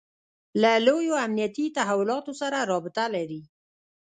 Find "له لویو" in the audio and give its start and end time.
0.61-1.15